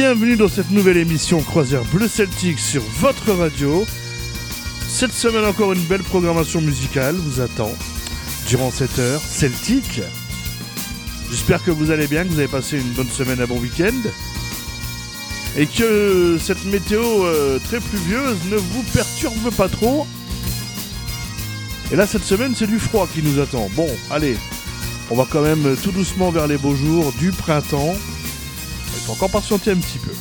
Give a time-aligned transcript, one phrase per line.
[0.00, 3.84] bienvenue dans cette nouvelle émission Croisière Bleu Celtique sur votre radio.
[4.88, 7.70] Cette semaine encore une belle programmation musicale vous attend
[8.48, 10.00] durant cette heure celtique.
[11.30, 13.92] J'espère que vous allez bien, que vous avez passé une bonne semaine, un bon week-end.
[15.58, 20.06] Et que cette météo euh, très pluvieuse ne vous perturbe pas trop.
[21.92, 23.68] Et là, cette semaine, c'est du froid qui nous attend.
[23.76, 24.38] Bon, allez,
[25.10, 27.94] on va quand même tout doucement vers les beaux jours du printemps.
[29.04, 30.12] Faut encore patienter un petit peu.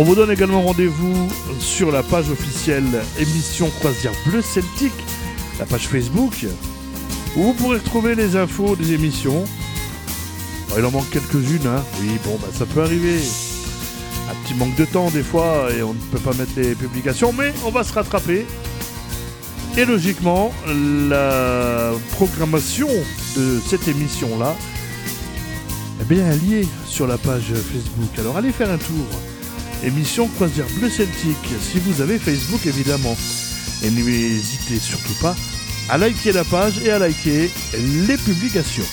[0.00, 2.86] On vous donne également rendez-vous sur la page officielle
[3.18, 4.94] émission Croisière Bleu Celtique,
[5.58, 6.46] la page Facebook,
[7.36, 9.44] où vous pourrez retrouver les infos des émissions.
[10.70, 11.84] Bon, il en manque quelques-unes, hein.
[12.00, 13.18] Oui, bon, bah, ça peut arriver.
[14.30, 17.34] Un petit manque de temps des fois et on ne peut pas mettre les publications,
[17.34, 18.46] mais on va se rattraper.
[19.76, 20.50] Et logiquement,
[21.10, 22.88] la programmation
[23.36, 24.56] de cette émission-là
[26.00, 28.18] est bien liée sur la page Facebook.
[28.18, 29.04] Alors allez faire un tour
[29.84, 33.16] émission Croisière Bleu Celtique, si vous avez Facebook évidemment.
[33.82, 35.34] Et n'hésitez surtout pas
[35.88, 37.50] à liker la page et à liker
[38.06, 38.84] les publications.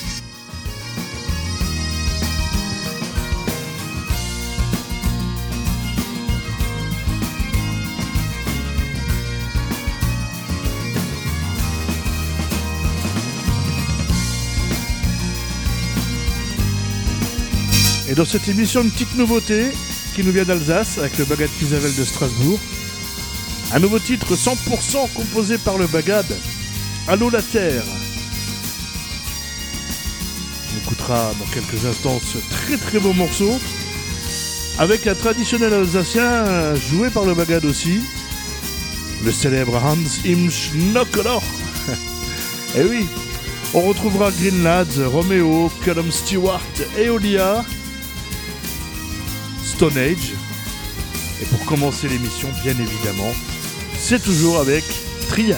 [18.10, 19.74] Et dans cette émission, une petite nouveauté,
[20.18, 22.60] qui nous vient d'Alsace avec le Bagad Kisavel de Strasbourg.
[23.72, 26.26] Un nouveau titre 100% composé par le Bagad.
[27.08, 27.84] Allô la Terre.
[30.74, 33.60] On écoutera dans quelques instants ce très très beau morceau
[34.80, 38.02] avec un traditionnel alsacien joué par le Bagad aussi.
[39.24, 41.46] Le célèbre Hans im Schnockler.
[42.76, 43.06] Et oui,
[43.76, 46.64] on retrouvera Green Lads, Romeo, Callum Stewart,
[46.98, 47.64] Eolia.
[49.78, 50.34] Stone Age.
[51.40, 53.32] Et pour commencer l'émission, bien évidemment,
[54.00, 54.84] c'est toujours avec
[55.30, 55.56] Trian.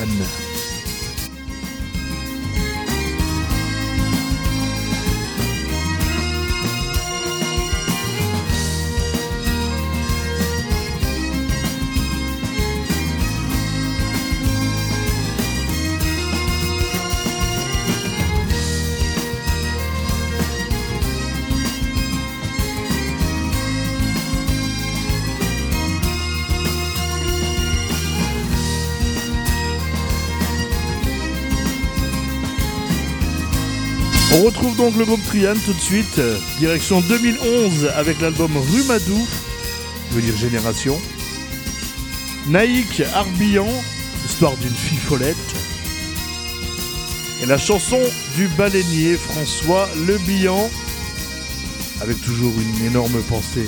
[34.31, 39.27] On retrouve donc le groupe Trian tout de suite, euh, direction 2011 avec l'album Rumadou,
[40.13, 40.99] je dire Génération.
[42.47, 43.67] Naïk Arbian,
[44.25, 45.35] histoire d'une fille follette.
[47.41, 47.99] Et la chanson
[48.35, 50.69] du baleinier François Le Bihan,
[52.01, 53.65] avec toujours une énorme pensée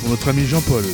[0.00, 0.84] pour notre ami Jean-Paul.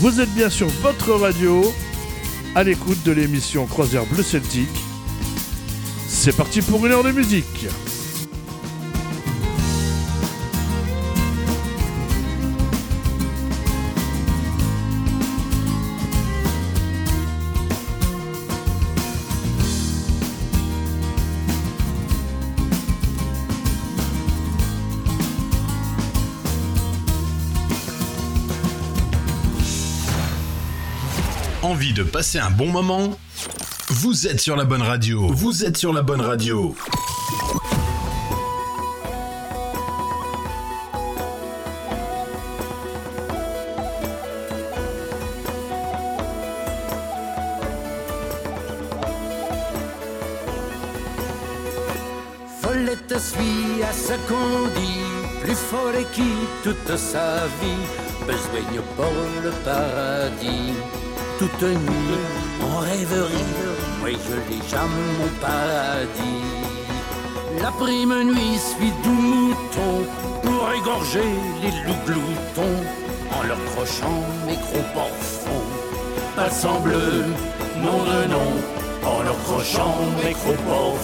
[0.00, 1.72] Vous êtes bien sur votre radio,
[2.54, 4.68] à l'écoute de l'émission Croisière Bleu Celtique.
[6.06, 7.66] C'est parti pour une heure de musique.
[31.76, 33.18] Envie de passer un bon moment?
[33.88, 35.26] Vous êtes sur la bonne radio.
[35.34, 36.74] Vous êtes sur la bonne radio.
[52.62, 56.22] Follette suit à ce qu'on dit, plus fort et qui
[56.64, 59.12] toute sa vie besoigne pour
[59.44, 60.72] le paradis.
[61.38, 62.18] Toute nuit,
[62.62, 63.54] en rêverie,
[64.00, 66.66] moi je l'ai jamais mon paradis.
[67.60, 70.06] La prime nuit suit doux mouton
[70.42, 71.30] pour égorger
[71.62, 72.76] les loups gloutons
[73.32, 74.84] en leur crochant mes gros
[76.36, 77.24] Passant bleu,
[77.82, 78.52] nom de nom,
[79.04, 80.98] en leur crochant mes gros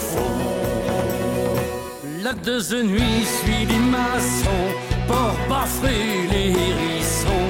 [2.23, 4.69] La deuxième nuit suit les maçons
[5.07, 7.49] pour baffrer les hérissons,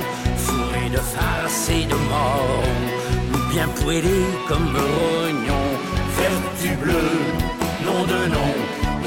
[0.94, 2.64] de farce et de mort,
[3.52, 5.66] bien poêlés comme rognon,
[6.20, 7.10] vertu bleu,
[7.86, 8.54] nom de nom,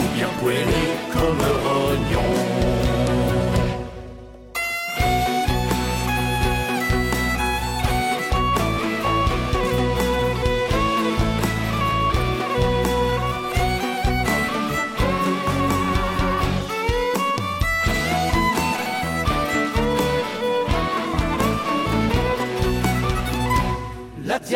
[0.01, 2.36] ou bien poêlés comme rognon.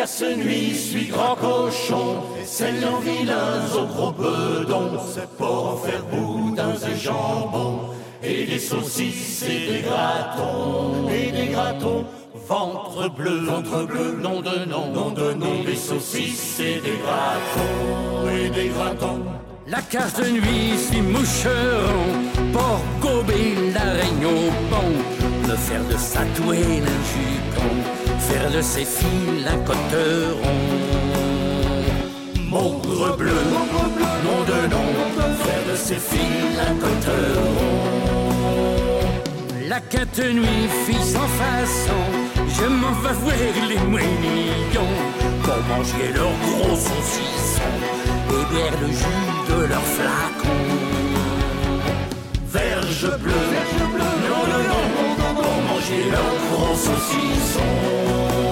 [0.01, 6.73] Tierce nuit suis grand cochon, saignant vilains au gros bedon, c'est pour en faire boudins
[6.73, 7.81] et jambons,
[8.23, 12.05] et des saucisses et des gratons, et des gratons.
[12.47, 18.29] Ventre bleu, ventre bleu, nom de nom, nom de nom, des saucisses et des gratons,
[18.29, 19.23] et des gratons.
[19.67, 22.09] La cage de nuit suis moucheron,
[22.51, 28.00] pour gober la au bon, me faire de satouer jupon
[28.53, 30.57] de ses fils un coteron.
[32.49, 33.31] Mogre bleu,
[34.23, 34.89] nom de nom,
[35.69, 37.55] de ses fils un coteron.
[39.67, 42.01] La quinte nuit fit sans façon,
[42.57, 44.95] je m'en vais voir les moignons
[45.43, 47.79] pour manger leurs gros saucissons
[48.29, 50.91] et boire le jus de leurs flacons.
[52.47, 53.40] Verge bleue,
[56.11, 58.50] leurs gros saucissons.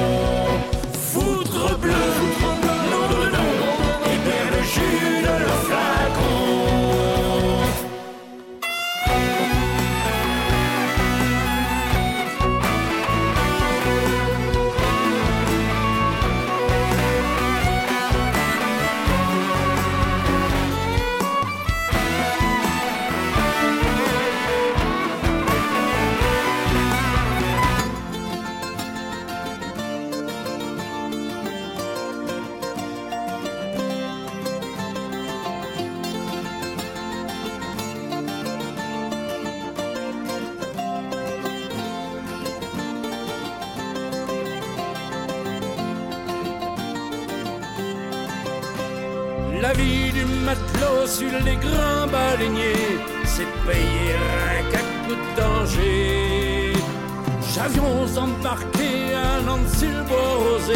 [59.82, 60.74] À Nancy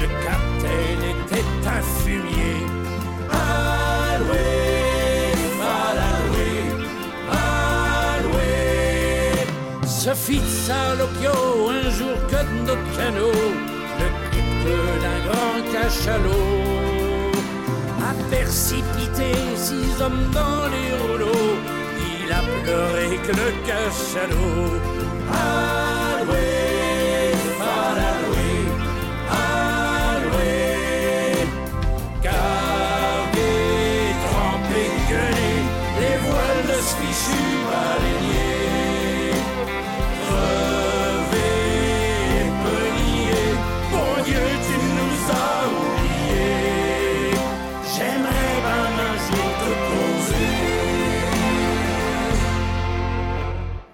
[0.00, 2.58] le capitaine était un fumier.
[3.30, 4.48] Alloué,
[5.90, 6.50] aloué,
[8.12, 8.52] alloué.
[9.86, 11.36] Ce fit Salopio
[11.70, 13.40] un jour que notre canot,
[13.98, 14.68] le quitte
[15.02, 16.78] d'un grand cachalot
[18.30, 21.56] précipité six hommes dans les rouleaux.
[22.22, 24.80] Il a pleuré que le cachalot.
[25.30, 26.57] Alloué,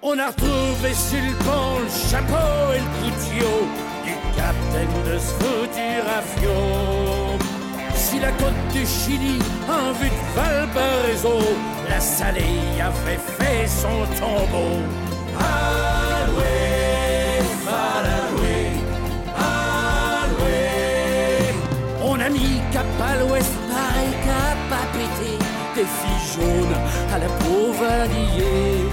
[0.07, 3.67] On a retrouvé sur le pont le chapeau et le couteau
[4.05, 5.89] du capitaine de ce foutu
[7.95, 11.39] Si la côte du Chili, en vue de Valparaiso,
[11.89, 14.77] la salée avait fait son tombeau.
[15.37, 16.57] Alloué,
[17.67, 18.57] aloué,
[20.17, 20.59] aloué.
[22.03, 25.37] On a mis cap à l'ouest, pareil cap à péter,
[25.75, 26.79] des filles jaunes
[27.13, 28.85] à la pauvre alliée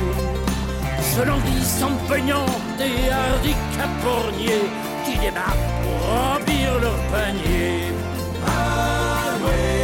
[1.17, 2.47] selon dit sans peignant
[2.79, 4.69] des hardis caporniers
[5.05, 7.93] qui débarquent pour remplir leur panier.
[8.47, 9.82] Aloué,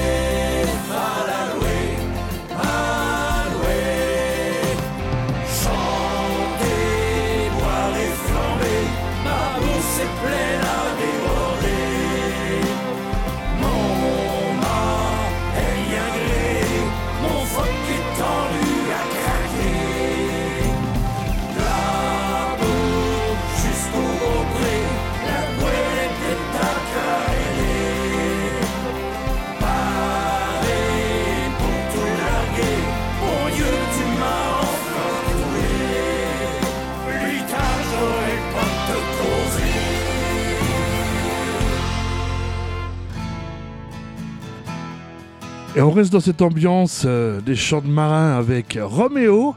[45.88, 49.54] on reste dans cette ambiance euh, des chants de marins avec Roméo,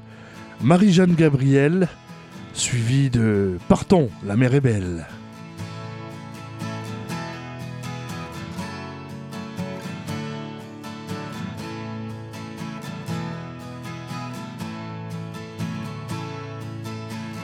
[0.61, 1.89] Marie-Jeanne Gabriel,
[2.53, 5.05] suivi de Partons, la mer est belle.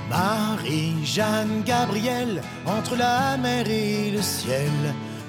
[0.09, 4.71] Marie-Jeanne Gabriel, entre la mer et le ciel,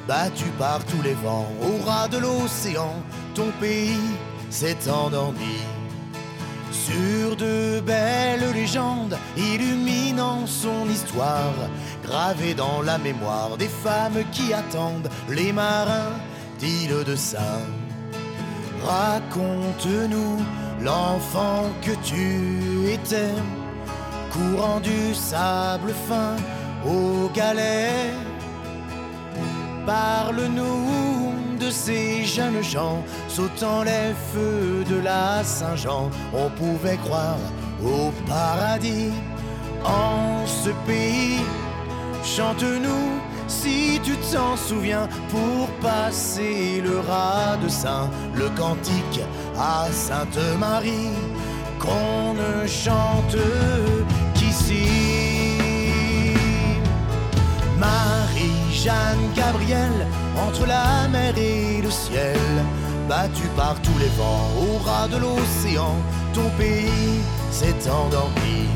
[0.07, 2.95] battue par tous les vents, au ras de l'océan,
[3.39, 4.11] ton pays
[4.51, 5.61] s'est endormi.
[6.73, 11.55] Sur de belles légendes illuminant son histoire,
[12.03, 16.17] gravées dans la mémoire des femmes qui attendent les marins
[16.59, 17.67] d'île de Saint.
[18.85, 20.39] Raconte-nous
[20.83, 23.37] l'enfant que tu étais
[24.33, 26.35] courant du sable fin
[26.85, 28.15] aux galets.
[29.87, 31.18] Parle-nous
[31.59, 36.11] de ces jeunes gens sautant les feux de la Saint-Jean.
[36.33, 37.39] On pouvait croire
[37.85, 39.13] au paradis
[39.85, 41.41] en ce pays.
[42.25, 49.21] Chante-nous si tu t'en souviens pour passer le rat de Saint, le cantique
[49.59, 51.17] à Sainte Marie
[51.79, 53.37] qu'on ne chante
[54.35, 55.19] qu'ici.
[58.79, 60.07] Marie-Jeanne Gabrielle,
[60.37, 62.39] entre la mer et le ciel,
[63.09, 65.97] battue par tous les vents au ras de l'océan,
[66.33, 67.21] ton pays
[67.51, 68.69] s'est endormi.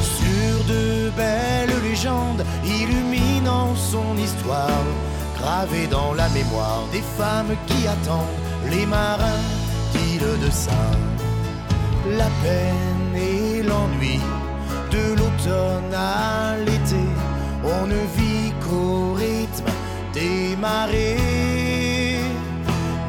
[0.00, 4.84] Sur de belles légendes illuminant son histoire,
[5.40, 8.38] gravée dans la mémoire des femmes qui attendent
[8.70, 9.44] les marins
[9.92, 10.98] d'île de Saint
[12.16, 14.18] la peine et l'ennui,
[14.90, 17.04] de l'automne à l'été,
[17.62, 19.70] on ne vit qu'au rythme
[20.14, 21.16] des marées.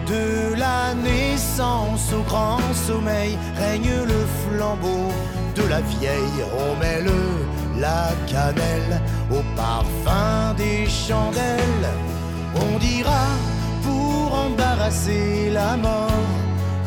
[0.08, 5.08] De la naissance au grand sommeil règne le flambeau
[5.56, 6.72] de la vieille, on
[7.80, 9.01] la cannelle
[9.32, 11.89] au parfum des chandelles.
[12.56, 13.25] On dira
[13.84, 16.32] pour embarrasser la mort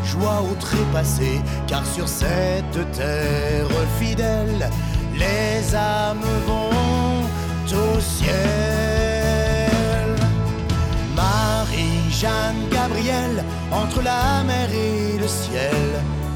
[0.05, 4.71] joie au trépassé, car sur cette terre fidèle,
[5.15, 6.64] les âmes vont
[7.75, 8.35] au ciel.
[11.17, 15.83] Marie-Jeanne Gabrielle, entre la mer et le ciel,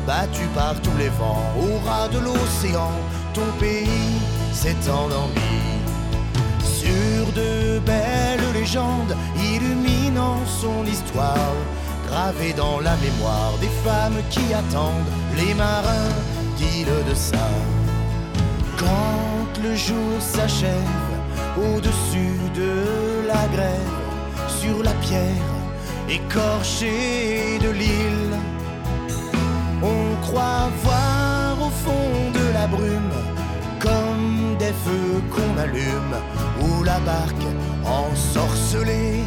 [0.07, 2.93] battue par tous les vents, au ras de l'océan,
[3.35, 4.21] ton pays
[4.53, 5.57] s'est endormi.
[6.63, 11.55] Sur de belles légendes illuminant son histoire,
[12.09, 16.15] gravé dans la mémoire des femmes qui attendent les marins
[16.57, 17.59] d'île de Saint.
[18.79, 21.08] Quand le jour s'achève
[21.59, 23.95] au-dessus de la grève,
[24.61, 25.49] sur la pierre
[26.09, 28.37] écorchée de l'île,
[29.83, 33.15] on croit voir au fond de la brume
[33.79, 36.15] comme des feux qu'on allume
[36.63, 37.49] ou la barque
[37.85, 39.23] ensorcelée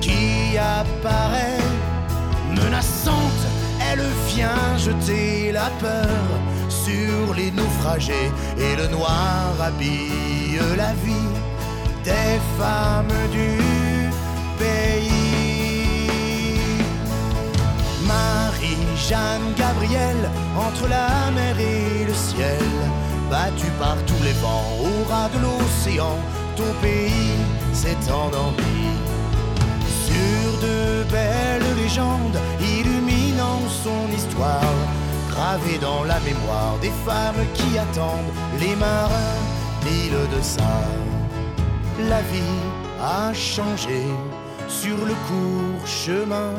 [0.00, 1.68] qui apparaît
[2.50, 3.44] menaçante,
[3.90, 6.18] elle vient jeter la peur
[6.68, 11.51] sur les naufragés et le noir habille la vie
[12.04, 13.50] des femmes du
[14.58, 15.08] pays.
[18.06, 22.70] Marie-Jeanne Gabrielle, entre la mer et le ciel,
[23.30, 26.16] battue par tous les vents au ras de l'océan,
[26.56, 27.36] ton pays
[27.72, 28.86] s'est endormi
[30.06, 34.74] sur de belles légendes illuminant son histoire,
[35.30, 39.40] gravée dans la mémoire des femmes qui attendent les marins
[39.84, 41.11] l'île de Saint.
[42.08, 42.60] La vie
[43.00, 44.02] a changé
[44.68, 46.54] sur le court chemin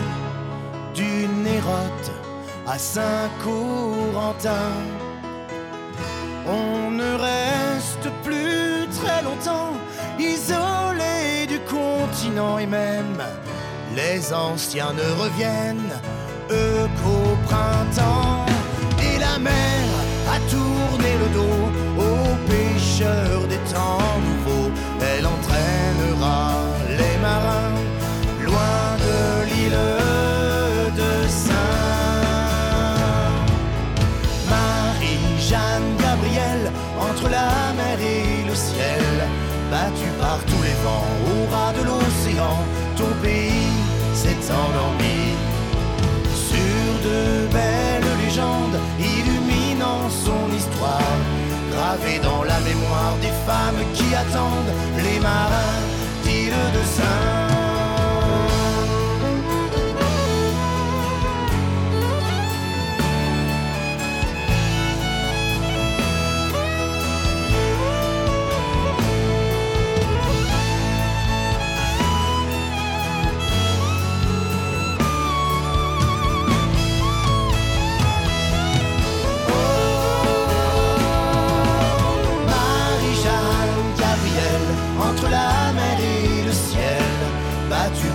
[0.94, 2.12] d'une érote
[2.68, 4.72] à Saint-Corentin.
[6.48, 9.74] On ne reste plus très longtemps
[10.20, 13.22] isolé du continent et même
[13.96, 15.94] les anciens ne reviennent
[16.52, 18.46] eux qu'au printemps.
[19.00, 19.84] Et la mer
[20.32, 24.33] a tourné le dos aux pêcheurs des temps.
[25.04, 26.40] Elle entraînera
[27.00, 27.76] les marins
[28.48, 29.18] loin de
[29.50, 29.84] l'île
[31.00, 31.54] de Saint.
[34.50, 39.04] Marie-Jeanne Gabrielle, entre la mer et le ciel,
[39.72, 42.58] battue par tous les vents au ras de l'océan,
[42.98, 43.74] ton pays
[44.14, 44.42] s'est
[52.24, 55.82] dans la mémoire des femmes qui attendent les marins
[56.24, 57.43] d'île de Saint.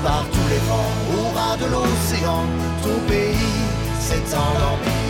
[0.09, 2.43] par tous les vents, au ras de l'océan,
[2.85, 3.57] ton pays
[4.07, 5.01] s'est endormi.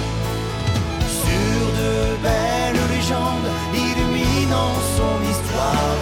[1.23, 1.93] Sur de
[2.27, 3.51] belles légendes,
[3.87, 5.95] illuminant son histoire,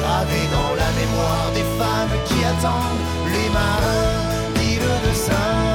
[0.00, 3.04] gravée dans la mémoire des femmes qui attendent
[3.34, 4.20] les marins,
[4.56, 5.70] l'île de Saint.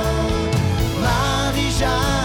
[1.05, 2.16] Marie-Jeanne.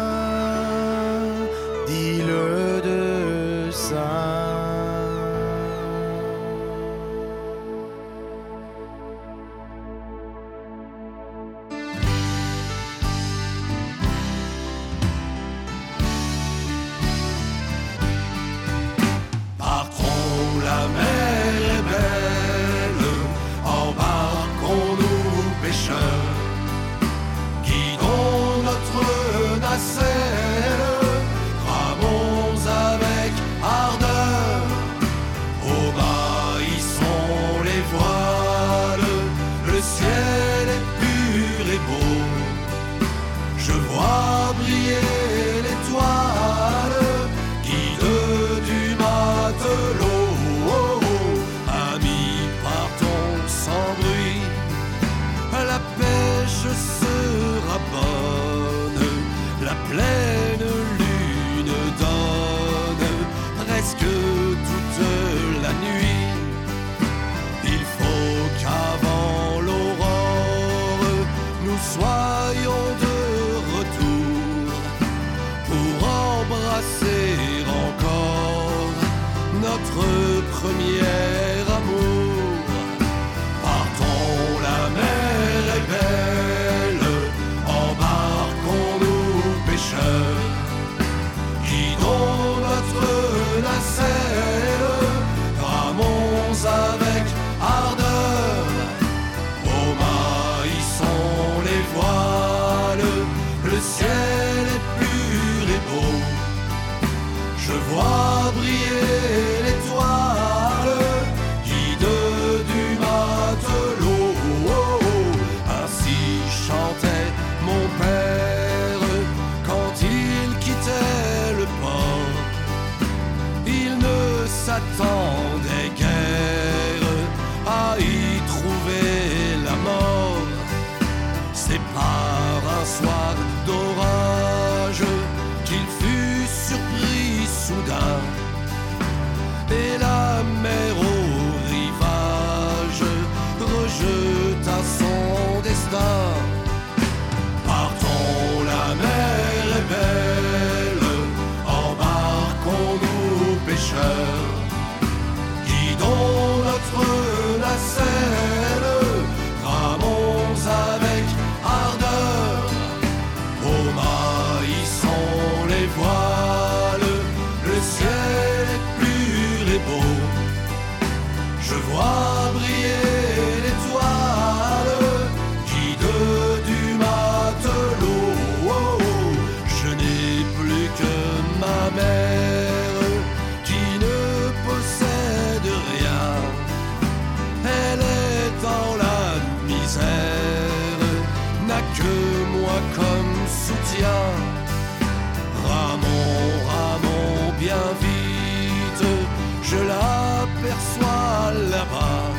[200.75, 202.31] m'aperçois là-bas.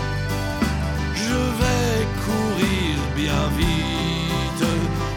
[1.14, 4.64] Je vais courir bien vite,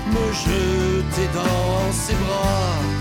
[0.08, 2.99] me jeter dans ses bras.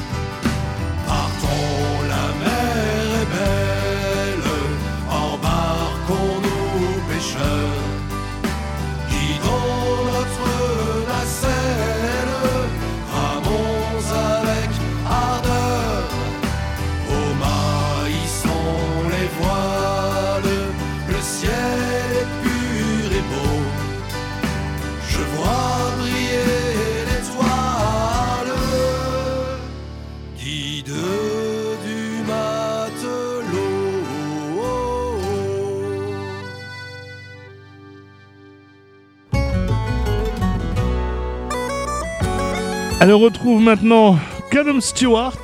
[43.09, 44.19] Elle retrouve maintenant
[44.51, 45.41] Callum Stewart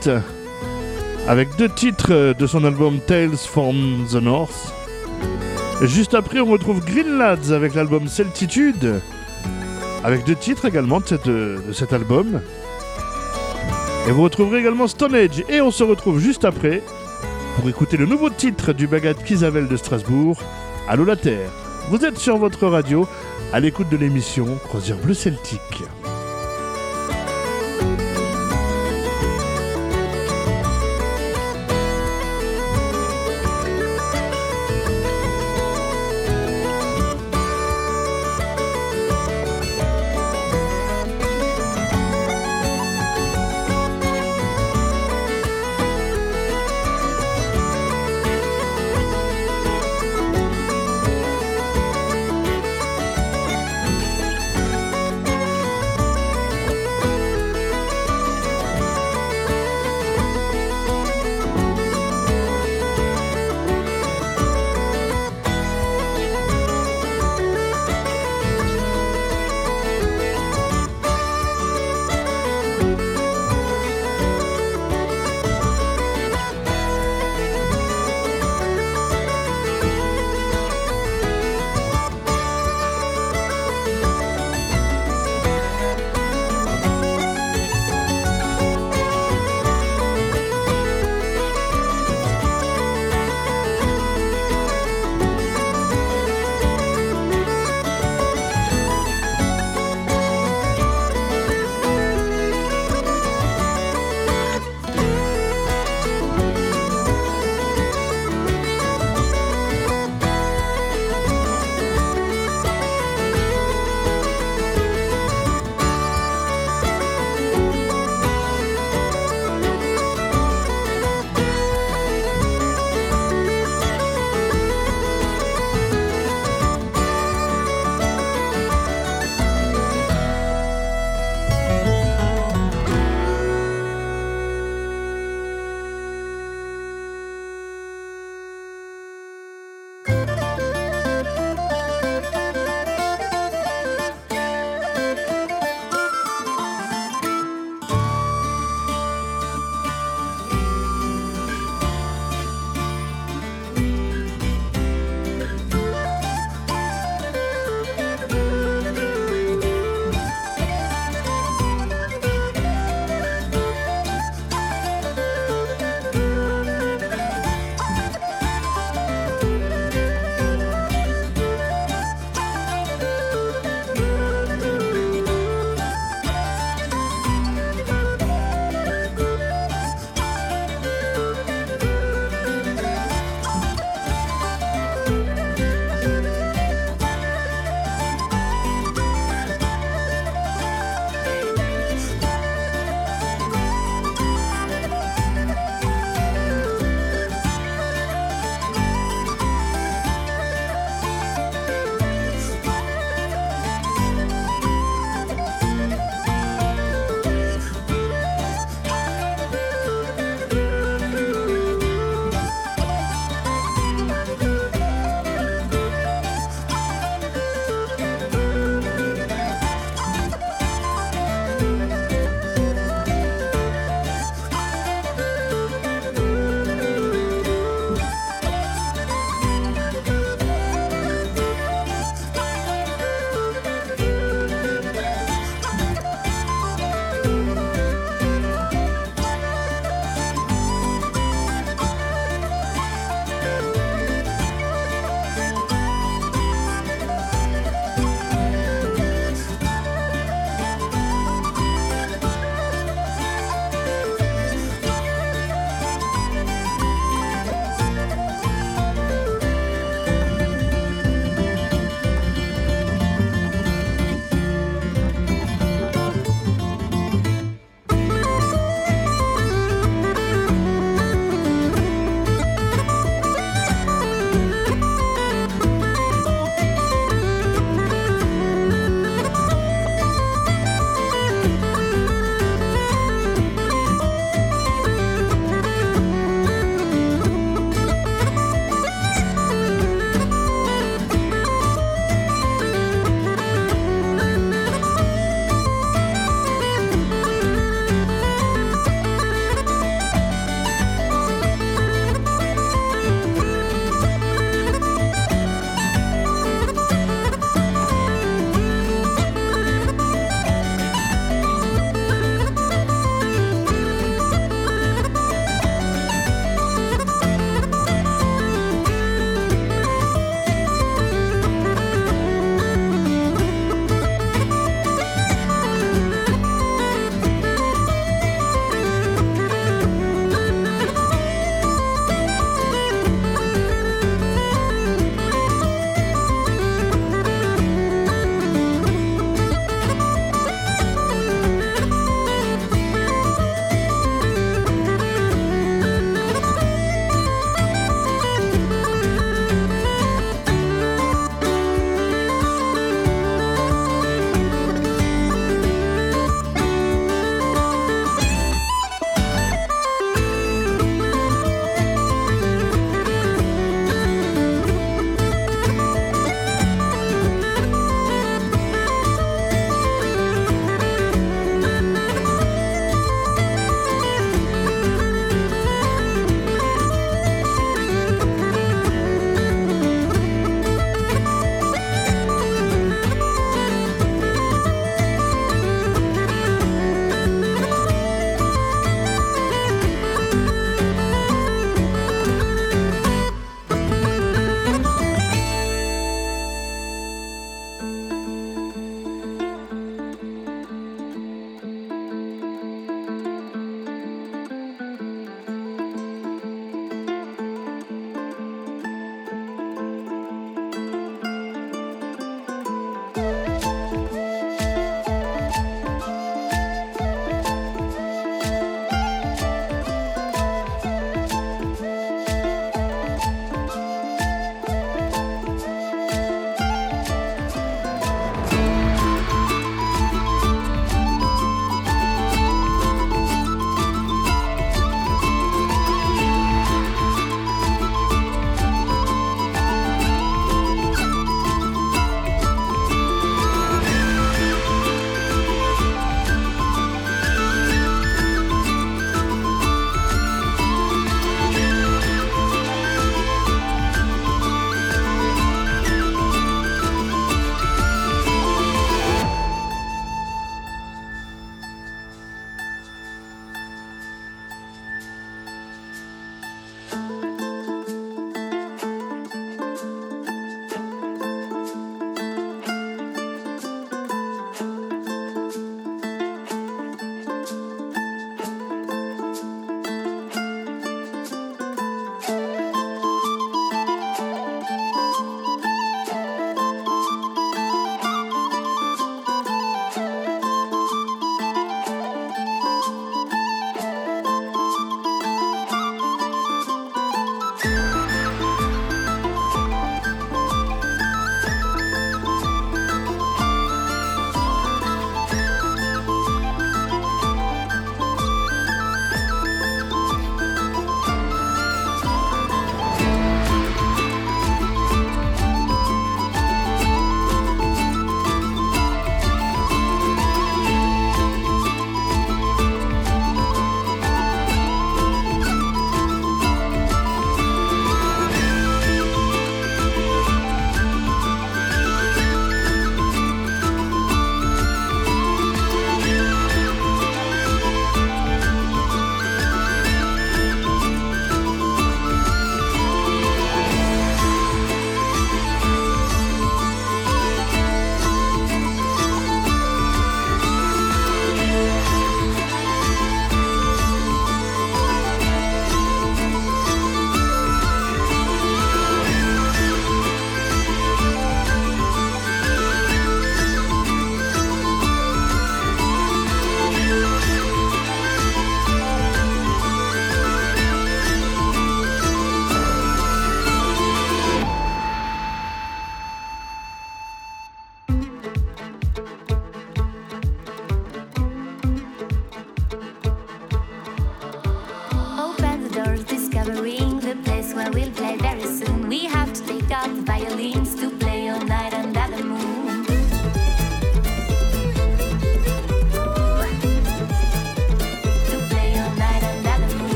[1.27, 4.75] avec deux titres de son album Tales from the North.
[5.81, 9.01] Juste après, on retrouve Green Lads avec l'album Celtitude,
[10.05, 12.43] avec deux titres également de, de cet album.
[14.09, 15.43] Et vous retrouverez également Stone Age.
[15.49, 16.83] Et on se retrouve juste après
[17.57, 20.39] pour écouter le nouveau titre du Bagat Kisavel de Strasbourg,
[20.87, 21.49] Allô la Terre.
[21.89, 23.09] Vous êtes sur votre radio
[23.55, 25.83] à l'écoute de l'émission Croisière Bleu Celtique.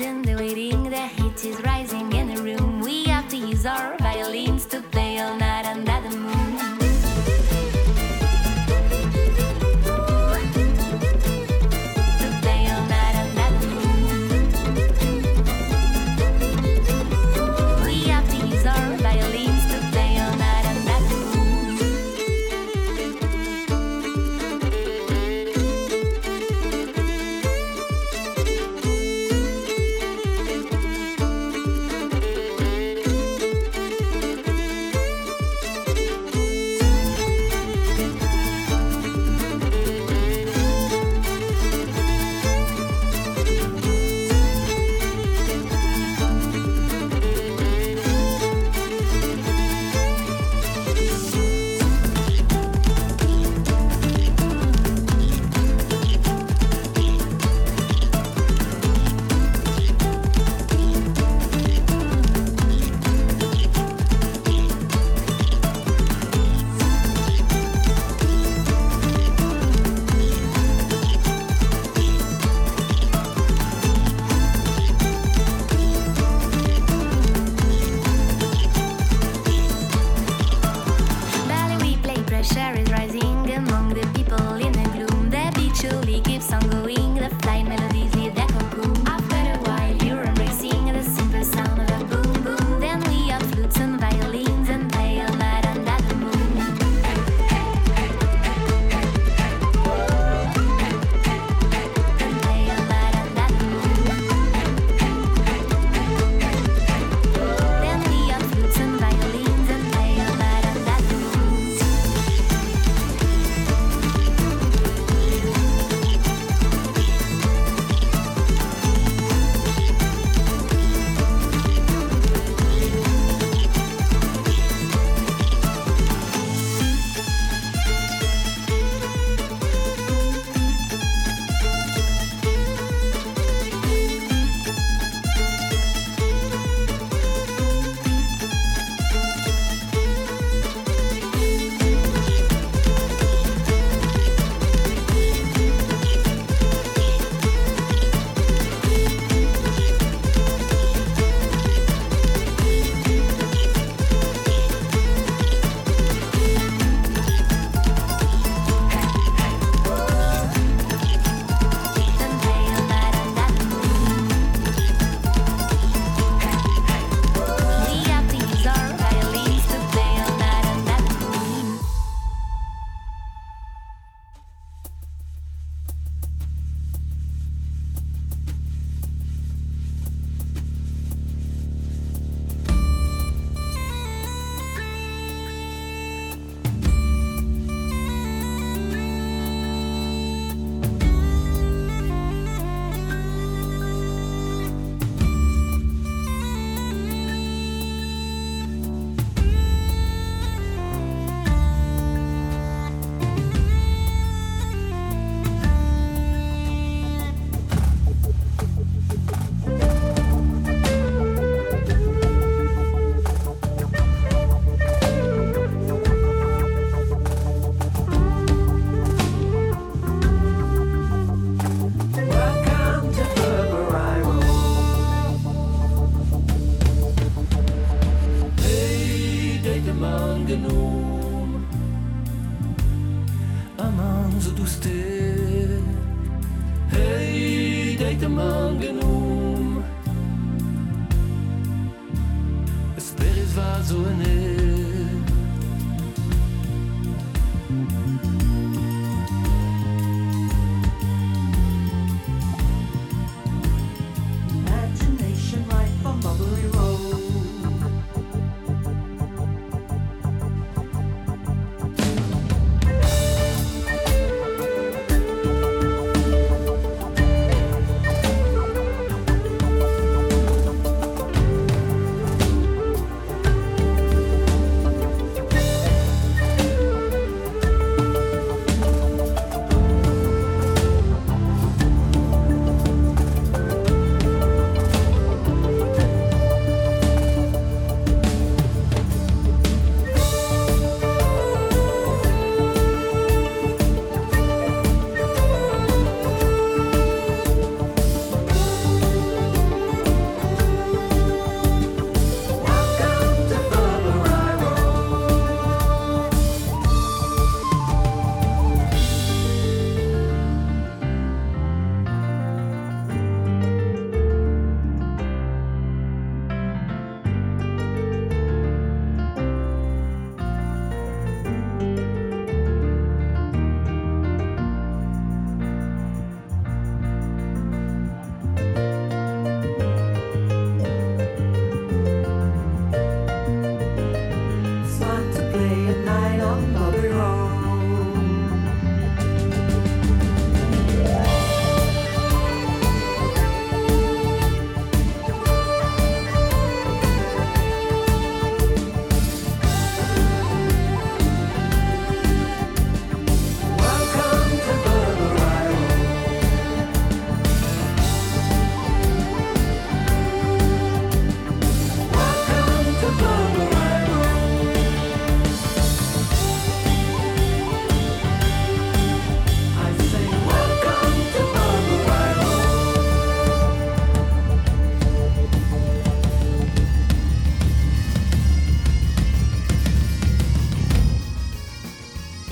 [0.00, 0.65] in the waiting.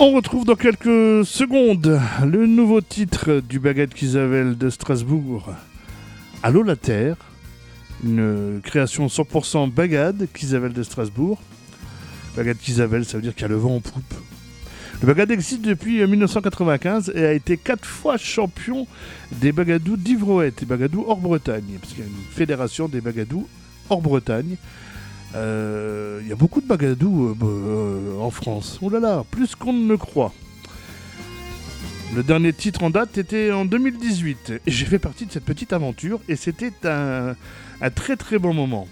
[0.06, 5.48] On retrouve dans quelques secondes le nouveau titre du Baguette Kisavel de Strasbourg.
[6.42, 7.16] Allô la Terre,
[8.04, 11.40] une création 100% Bagade Kisavel de Strasbourg.
[12.36, 14.14] Bagade Kisavel, ça veut dire qu'il y a le vent en poupe.
[15.00, 18.86] Le Bagad existe depuis 1995 et a été quatre fois champion
[19.32, 23.48] des Bagadous d'Ivroët et Bagadous hors Bretagne, parce qu'il y a une fédération des Bagadous
[23.88, 24.56] hors Bretagne.
[25.34, 28.78] Euh, Il y a beaucoup de Bagadous euh, euh, en France.
[28.82, 30.32] Oh là là, plus qu'on ne le croit.
[32.14, 35.72] Le dernier titre en date était en 2018 et j'ai fait partie de cette petite
[35.72, 37.34] aventure et c'était un,
[37.94, 38.86] très très bon moment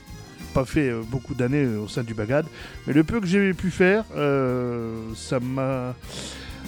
[0.53, 2.45] pas fait euh, beaucoup d'années euh, au sein du Bagad,
[2.87, 5.95] mais le peu que j'ai pu faire, euh, ça m'a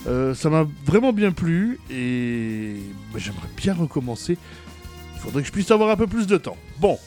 [0.07, 2.77] euh, ça m'a vraiment bien plu et
[3.12, 4.39] bah, j'aimerais bien recommencer.
[5.16, 6.57] Il faudrait que je puisse avoir un peu plus de temps.
[6.79, 6.99] Bon,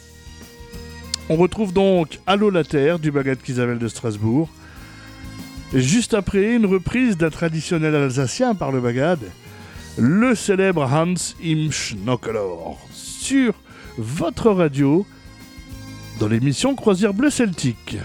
[1.30, 4.50] on retrouve donc Allô la Terre du Bagad Kisabel de Strasbourg.
[5.74, 9.20] Juste après, une reprise d'un traditionnel alsacien par le Bagad,
[9.98, 13.54] le célèbre Hans im Schnockelor, sur
[13.98, 15.06] votre radio
[16.20, 17.98] dans l'émission Croisière Bleu Celtique.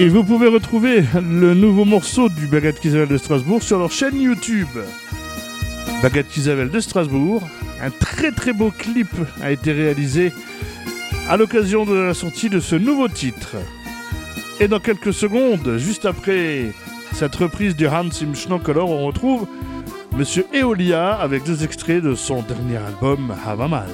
[0.00, 4.20] Et vous pouvez retrouver le nouveau morceau du Baguette Kisabel de Strasbourg sur leur chaîne
[4.20, 4.68] YouTube.
[6.04, 7.42] Baguette Isabelle de Strasbourg.
[7.82, 9.08] Un très très beau clip
[9.42, 10.32] a été réalisé
[11.28, 13.56] à l'occasion de la sortie de ce nouveau titre.
[14.60, 16.72] Et dans quelques secondes, juste après
[17.12, 19.48] cette reprise du Hans im on retrouve
[20.16, 23.88] Monsieur Eolia avec deux extraits de son dernier album Havamal.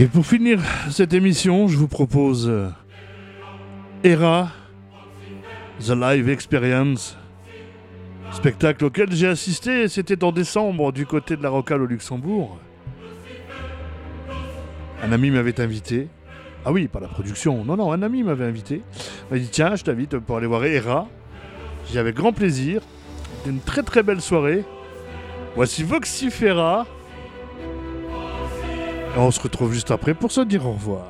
[0.00, 2.68] Et pour finir cette émission, je vous propose euh,
[4.04, 4.48] Era,
[5.84, 7.18] The Live Experience,
[8.30, 12.58] spectacle auquel j'ai assisté, c'était en décembre du côté de la Rocale au Luxembourg.
[15.02, 16.06] Un ami m'avait invité.
[16.64, 18.82] Ah oui, pas la production, non, non, un ami m'avait invité.
[19.30, 21.08] Il m'a dit tiens, je t'invite pour aller voir Era.
[21.90, 22.82] J'y avais grand plaisir.
[23.38, 24.64] C'était une très très belle soirée.
[25.56, 26.86] Voici Voxifera.
[29.16, 31.06] On se retrouve juste après pour se dire au revoir.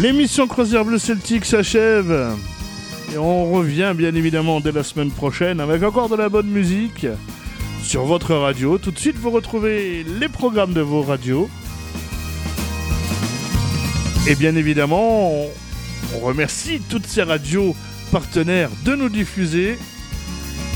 [0.00, 2.32] L'émission Croisière Bleu Celtique s'achève.
[3.12, 7.04] Et on revient bien évidemment dès la semaine prochaine avec encore de la bonne musique
[7.82, 8.78] sur votre radio.
[8.78, 11.50] Tout de suite, vous retrouvez les programmes de vos radios.
[14.28, 15.32] Et bien évidemment,
[16.14, 17.74] on, remercie toutes ces radios
[18.12, 19.78] partenaires de nous diffuser.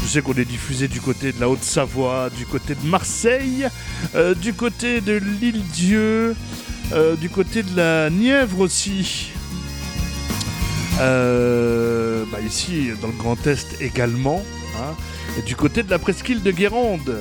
[0.02, 3.68] Je sais qu'on est diffusé du côté de la Haute-Savoie, du côté de Marseille,
[4.16, 6.34] euh, du côté de l'île-Dieu,
[6.92, 9.30] euh, du côté de la Nièvre aussi.
[11.00, 14.42] Euh, bah ici, dans le Grand Est également.
[14.76, 14.94] Hein.
[15.38, 17.18] Et du côté de la presqu'île de Guérande.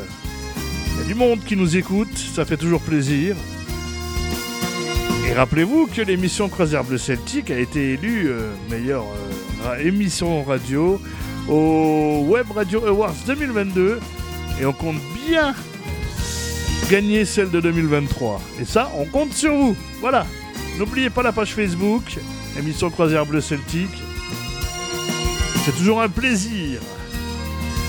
[0.94, 3.36] Il y a du monde qui nous écoute, ça fait toujours plaisir.
[5.28, 9.06] Et rappelez-vous que l'émission Croisière Bleu Celtique a été élue euh, meilleure
[9.80, 11.00] émission radio
[11.48, 14.00] au Web Radio Awards 2022.
[14.60, 15.56] Et on compte bien
[16.92, 18.42] gagner celle de 2023.
[18.60, 19.78] Et ça, on compte sur vous.
[20.02, 20.28] Voilà.
[20.78, 22.04] N'oubliez pas la page Facebook,
[22.60, 24.04] émission Croisière Bleu Celtique.
[25.64, 26.82] C'est toujours un plaisir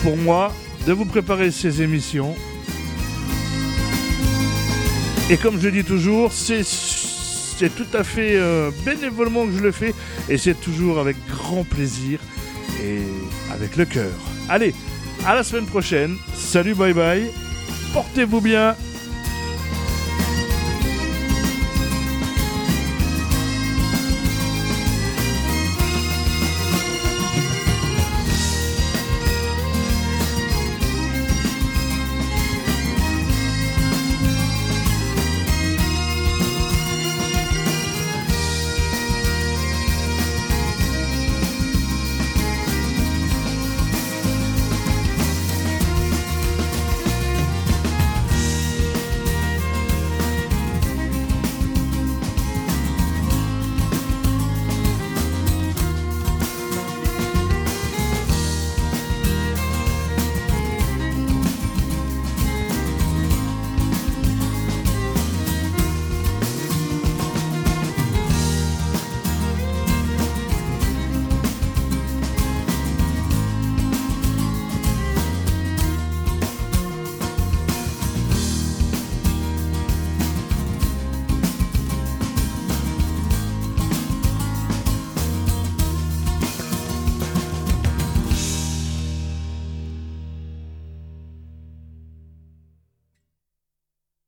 [0.05, 0.53] pour moi
[0.87, 2.37] de vous préparer ces émissions.
[5.29, 6.65] Et comme je dis toujours, c'est
[7.75, 9.95] tout à fait euh, bénévolement que je le fais
[10.29, 12.21] et c'est toujours avec grand plaisir
[12.85, 13.01] et
[13.53, 14.13] avec le cœur.
[14.49, 14.77] Allez,
[15.27, 16.17] à la semaine prochaine.
[16.35, 17.33] Salut, bye bye.
[17.93, 18.77] Portez-vous bien